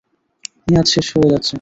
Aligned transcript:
মেয়াদ 0.67 0.87
শেষ 0.93 1.07
হয়ে 1.13 1.31
যাচ্ছে। 1.31 1.49